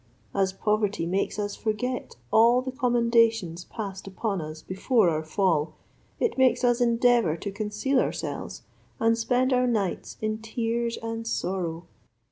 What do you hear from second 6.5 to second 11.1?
us endeavour to conceal ourselves, and spend our nights in tears